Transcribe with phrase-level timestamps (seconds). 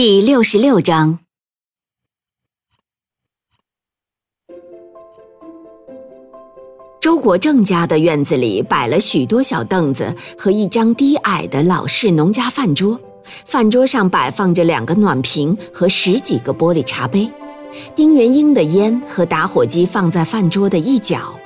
[0.00, 1.18] 第六十六章，
[7.00, 13.00] 周国正家的院子里摆了许多小凳子和一张低矮的老式农家饭桌，
[13.44, 17.28] 饭桌上摆放着两个暖瓶和十几个玻璃茶杯。
[17.96, 21.36] 丁元英的烟和打火机放在饭桌的一角。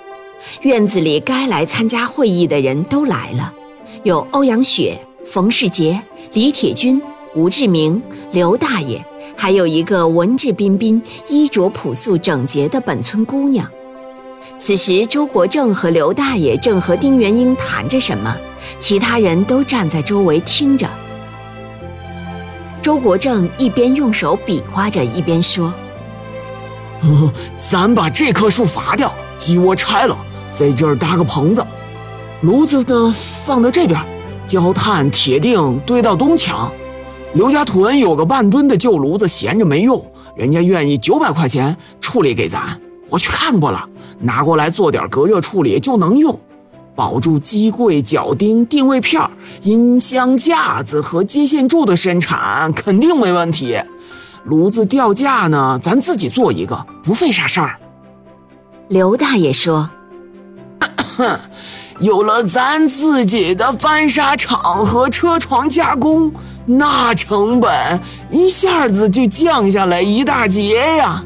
[0.61, 3.55] 院子里该来参加会议的人都来了，
[4.03, 5.99] 有欧阳雪、冯世杰、
[6.35, 7.01] 李铁军。
[7.35, 8.03] 吴志明、
[8.33, 9.03] 刘大爷，
[9.35, 13.67] 还有一个文质彬彬、衣着朴素整洁的本村姑娘。
[14.59, 18.37] 此时，周国正和刘大爷正和丁元英谈着什么，
[18.79, 20.87] 其他人都站在周围听着。
[22.83, 25.73] 周国正一边用手比划着，一边说
[27.57, 30.15] ：“咱把这棵树伐掉，鸡窝拆了，
[30.51, 31.65] 在这儿搭个棚子，
[32.43, 33.15] 炉子呢
[33.47, 33.99] 放到这边，
[34.47, 36.71] 焦炭、铁锭堆到东墙。”
[37.35, 40.05] 刘家屯有个半吨的旧炉子，闲着没用，
[40.37, 42.79] 人家愿意九百块钱处理给咱。
[43.09, 43.89] 我去看过了，
[44.21, 46.39] 拿过来做点隔热处理就能用，
[46.95, 49.23] 保住机柜、脚钉、定位片、
[49.63, 53.81] 音箱架子和接线柱的生产肯定没问题。
[54.45, 57.77] 炉子吊架呢，咱自己做一个，不费啥事儿。
[58.89, 59.89] 刘大爷说
[62.01, 66.31] ：“有了咱自己的翻砂厂和车床加工。”
[66.65, 68.01] 那成本
[68.31, 71.25] 一下子就降下来一大截呀！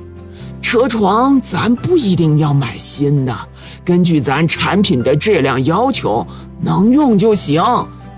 [0.63, 3.37] 车床咱不一定要买新的，
[3.85, 6.27] 根据咱产品的质量要求，
[6.61, 7.63] 能用就行，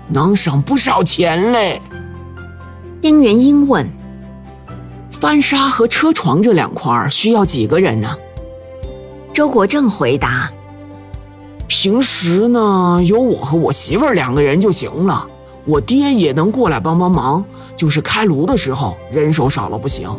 [0.07, 1.81] 能省不少钱嘞。
[3.01, 3.87] 丁元英问
[5.11, 8.17] ：“翻砂和车床这两块需要几个人呢？”
[9.31, 10.51] 周国正回答
[11.67, 15.27] ：“平时呢，有我和我媳妇儿两个人就行了。”
[15.69, 20.09] 我爹也能过来帮帮忙，就是开炉的时候人手少了不行。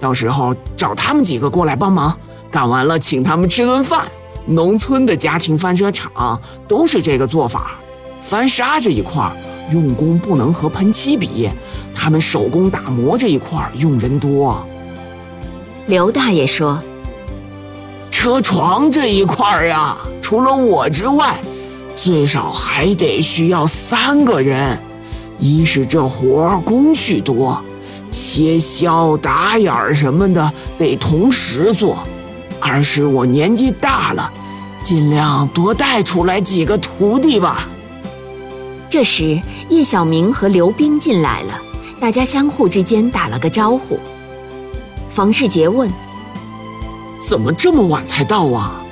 [0.00, 2.12] 到时候找他们几个过来帮忙，
[2.50, 4.04] 干完了请他们吃顿饭。
[4.46, 7.78] 农村的家庭翻车厂都是这个做法。
[8.20, 9.30] 翻砂这一块
[9.70, 11.48] 用工不能和喷漆比，
[11.94, 14.66] 他们手工打磨这一块用人多。
[15.86, 16.82] 刘大爷说
[18.10, 21.40] ：“车床这一块呀，除了我之外，
[21.94, 24.82] 最少还得需要三个人。”
[25.38, 27.62] 一是这活儿工序多，
[28.10, 31.96] 切削、打眼儿什么的得同时做；
[32.60, 34.32] 二是我年纪大了，
[34.82, 37.68] 尽量多带出来几个徒弟吧。
[38.88, 41.60] 这时，叶小明和刘冰进来了，
[42.00, 43.98] 大家相互之间打了个招呼。
[45.10, 45.92] 冯世杰问
[47.20, 48.82] ：“怎么这么晚才到啊？”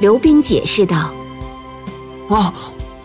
[0.00, 1.10] 刘冰解释道
[2.28, 2.52] ：“哦，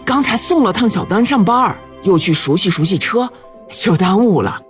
[0.05, 3.29] 刚才送了趟小丹上班。”又去熟悉熟悉车，
[3.69, 4.61] 就耽误了。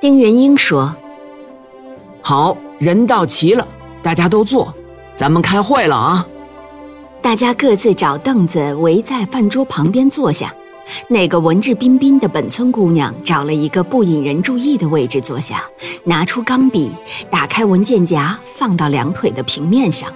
[0.00, 0.94] 丁元英说
[2.22, 3.66] ：“好人到齐了，
[4.02, 4.74] 大家都坐，
[5.16, 6.26] 咱们开会了啊！”
[7.22, 10.54] 大家各自找凳子围在饭桌旁边坐下。
[11.08, 15.64] 那个文质彬彬的本村姑娘找了一个不引人注意的位置坐下，
[16.04, 16.92] 拿出钢笔，
[17.28, 20.08] 打开文件夹，放到两腿的平面上。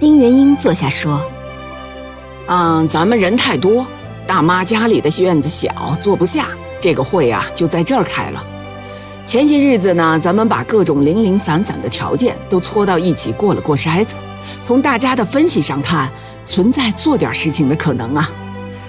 [0.00, 1.20] 丁元英坐下说
[2.48, 3.86] ：“嗯，咱们人太多。”
[4.28, 6.50] 大妈家里的院子小，坐不下。
[6.78, 8.46] 这个会啊，就在这儿开了。
[9.24, 14.14] 前些日子呢，咱们把各种零零散散的条件都搓到一起过了过筛子，
[14.62, 16.10] 从大家的分析上看，
[16.44, 18.30] 存在做点事情的可能啊。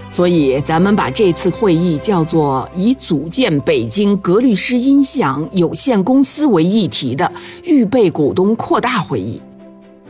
[0.10, 7.32] 所以，咱们把这次会议叫做以组建北京格律诗音响有限公司为议题的
[7.64, 9.42] 预备股东扩大会议。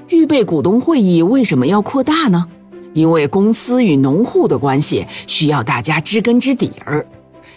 [0.07, 2.47] 预备股东会议为什么要扩大呢？
[2.93, 7.05] 因为公司与农户的关系需要大家知根知底儿。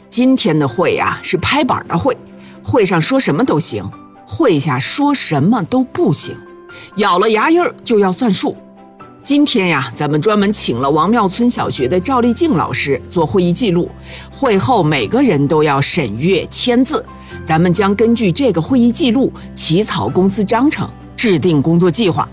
[0.08, 2.16] 今天的会呀是拍板的会，
[2.62, 3.82] 会上说什么都行，
[4.26, 6.36] 会下说什么都不行，
[6.96, 8.56] 咬了牙印儿就要算数。
[9.24, 13.88] 今天呀，咱们专门请了王庙村小学的赵丽静老师做会议记录，
[14.30, 17.04] 会后每个人都要审阅签字。
[17.46, 22.28] 咱们将根据这个会议记录起草公司章程，制定工作计划。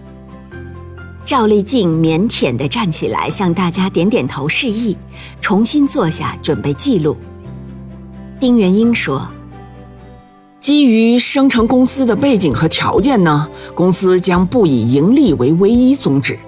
[1.29, 4.97] 赵丽静腼腆地站起来，向大家点点头示意，
[5.39, 7.15] 重新坐下准备记录。
[8.39, 9.29] 丁元英说
[10.59, 16.39] ：“基于生成公司的背景和条件呢，公司将不以盈利为唯一宗旨。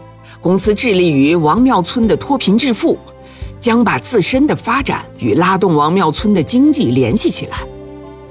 [0.42, 2.98] 公司致力于王庙村的脱贫致富，
[3.60, 7.58] 将把自身的发展与拉动王庙村的经济联系起来。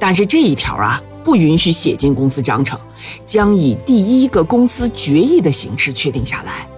[0.00, 2.78] 但是这一条啊，不允许写进公司章程，
[3.26, 6.69] 将以第一个公司决议的形式确定下来。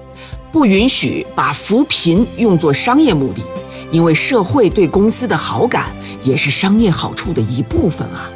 [0.50, 3.42] 不允许把扶贫用作商业目的，
[3.90, 8.28] 因为社会对公司的好感也是商业好处的一部分啊。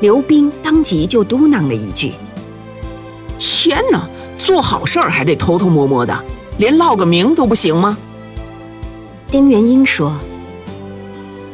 [0.00, 2.12] 刘冰当即就嘟囔了一句
[3.38, 6.24] ：“天哪，做好事儿还得偷偷摸摸的，
[6.58, 7.96] 连落个名都不行吗？”
[9.28, 10.12] 丁元英说：“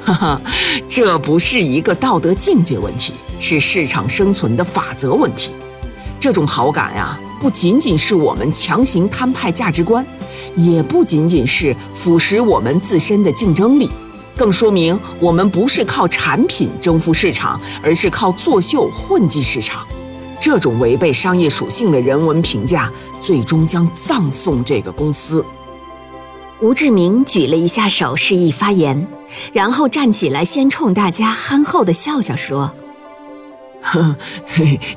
[0.01, 0.43] 哈哈，
[0.89, 5.51] 这不是一个道德境界问题，是市场生存的法则问题。
[6.19, 10.05] 这种好感呀，不仅仅是我们强行摊派价值观，
[10.57, 13.89] 也不仅仅是腐蚀我们自身的竞争力。”
[14.35, 19.85] 更说明我们不是靠产品征服市场，而是靠作秀混迹市场。
[20.41, 22.89] 这种违背商业属性的人文评价，
[23.21, 25.45] 最终将葬送这个公司。
[26.61, 29.09] 吴志明举了一下手，示意发言，
[29.53, 32.73] 然后站起来，先冲大家憨厚的笑笑说
[33.83, 34.17] ：“哼，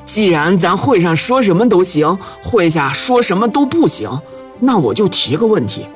[0.04, 4.20] 既然咱会上说什么都行，会下说什么都不行，
[4.60, 5.86] 那我就提个问题。”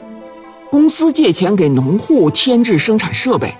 [0.70, 3.54] 公司借钱给农户添置生产设备，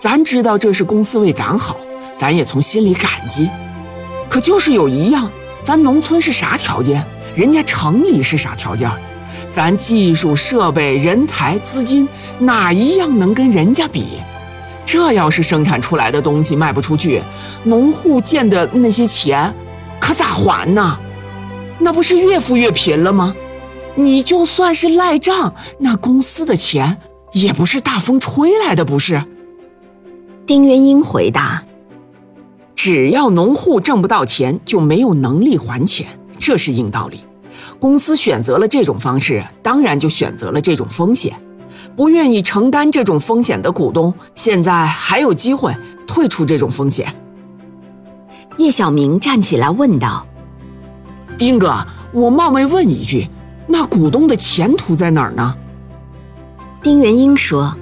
[0.00, 1.76] 咱知道这是公司为咱好，
[2.16, 3.48] 咱也从心里感激。
[4.28, 5.30] 可就是有一样，
[5.62, 8.90] 咱农村是啥条件，人家城里是啥条件？
[9.52, 12.08] 咱技术设备、人才、资金
[12.38, 14.18] 哪一样能跟人家比？
[14.84, 17.22] 这要是生产出来的东西卖不出去，
[17.64, 19.52] 农户见的那些钱，
[20.00, 20.98] 可咋还呢？
[21.78, 23.34] 那不是越富越贫了吗？
[23.96, 26.98] 你就算是赖账，那公司的钱
[27.32, 29.22] 也不是大风吹来的，不是？
[30.46, 31.62] 丁元英回答
[32.74, 36.06] ：“只要农户挣不到钱，就没有能力还钱，
[36.38, 37.24] 这是硬道理。
[37.78, 41.34] 公司选择了这种方式，当然就选择了这种风险。
[41.96, 45.74] 不愿意承担这种风险的股东，现在还有机会
[46.06, 47.12] 退出这种风险。”
[48.58, 50.26] 叶小明站起来问道
[51.38, 51.74] ：“丁哥，
[52.12, 53.28] 我冒昧问一句。”
[53.70, 55.54] 那股东的前途在哪儿呢？
[56.82, 57.76] 丁元英说：“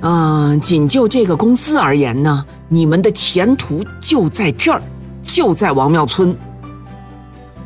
[0.00, 4.80] 嗯，仅就这个公司而言呢，你们的前途就在这儿，
[5.22, 6.34] 就在王庙村。”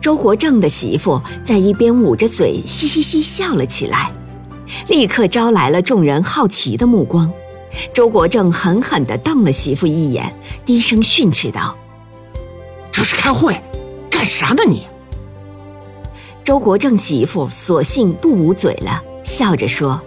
[0.07, 4.13] 周国正的媳妇在一边捂着嘴嘻嘻嘻笑了起来，
[4.87, 7.29] 立刻招来了众人好奇的目光。
[7.93, 10.33] 周国正狠狠地瞪了媳妇一眼，
[10.65, 11.77] 低声训斥道
[12.93, 13.61] ：“这是开会，
[14.09, 14.87] 干啥呢你？”
[16.45, 20.01] 周国正媳妇索性不捂嘴了，笑着说：“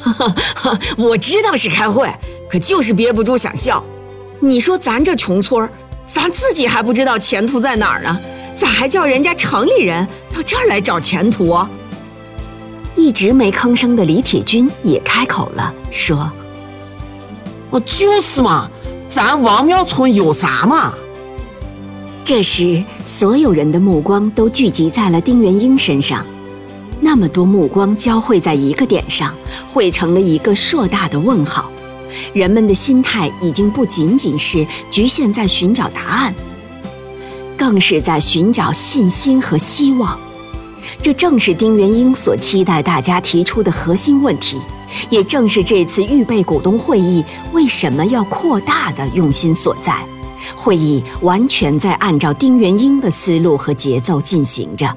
[0.00, 2.08] 哈哈，我知道是开会，
[2.48, 3.84] 可就是憋不住想笑。
[4.38, 5.68] 你说咱这穷村
[6.06, 8.20] 咱自己还不知道前途在哪儿呢，
[8.56, 11.56] 咋还叫人家城里人到这儿来找前途？”
[12.96, 16.32] 一直没吭声的李铁军也开口了，说
[17.68, 18.70] ：“我就是嘛，
[19.06, 20.94] 咱王庙村有啥嘛？”
[22.24, 26.26] 这时，所有人的目光都聚集在了丁元英身上，
[26.98, 29.32] 那么多目光交汇在一个点上，
[29.72, 31.70] 汇成了一个硕大的问号。
[32.32, 36.34] 人们的心态已经不仅仅是局限在寻找答案，
[37.66, 40.16] 更是在寻找信心和希望。
[41.02, 44.56] 这正是丁元英所期待大家提出的核心问题，
[45.10, 49.92] 也正是这次预备股东会议为什么要扩大的用心所在。
[50.54, 54.96] 会议完全在按照丁元英的思路和节奏进行着。